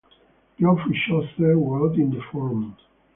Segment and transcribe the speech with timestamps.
[0.59, 2.75] Geoffrey Chaucer wrote in the form.